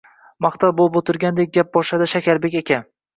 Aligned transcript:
Mahtal 0.43 0.71
bo`lib 0.79 0.95
o`tirgandek 1.01 1.51
gap 1.57 1.69
boshladi 1.77 2.07
Shakarbek 2.15 2.57
aka 2.63 2.81